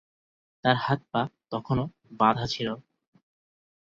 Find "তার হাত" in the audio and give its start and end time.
0.65-0.99